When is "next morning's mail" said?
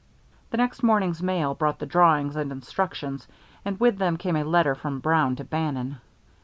0.57-1.53